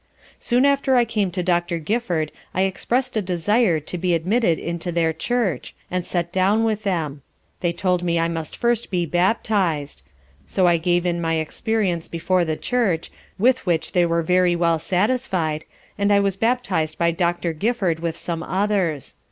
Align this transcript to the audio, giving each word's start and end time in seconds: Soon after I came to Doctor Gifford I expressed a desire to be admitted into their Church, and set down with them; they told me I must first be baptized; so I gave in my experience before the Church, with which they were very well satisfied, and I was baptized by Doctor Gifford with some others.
Soon 0.39 0.65
after 0.65 0.95
I 0.95 1.05
came 1.05 1.29
to 1.29 1.43
Doctor 1.43 1.77
Gifford 1.77 2.31
I 2.55 2.63
expressed 2.63 3.15
a 3.15 3.21
desire 3.21 3.79
to 3.81 3.97
be 3.99 4.15
admitted 4.15 4.57
into 4.57 4.91
their 4.91 5.13
Church, 5.13 5.75
and 5.91 6.03
set 6.03 6.31
down 6.33 6.63
with 6.63 6.81
them; 6.81 7.21
they 7.59 7.71
told 7.71 8.01
me 8.01 8.17
I 8.19 8.27
must 8.27 8.57
first 8.57 8.89
be 8.89 9.05
baptized; 9.05 10.01
so 10.47 10.65
I 10.65 10.77
gave 10.77 11.05
in 11.05 11.21
my 11.21 11.35
experience 11.35 12.07
before 12.07 12.43
the 12.43 12.57
Church, 12.57 13.11
with 13.37 13.63
which 13.67 13.91
they 13.91 14.07
were 14.07 14.23
very 14.23 14.55
well 14.55 14.79
satisfied, 14.79 15.65
and 15.99 16.11
I 16.11 16.19
was 16.19 16.35
baptized 16.35 16.97
by 16.97 17.11
Doctor 17.11 17.53
Gifford 17.53 17.99
with 17.99 18.17
some 18.17 18.41
others. 18.41 19.13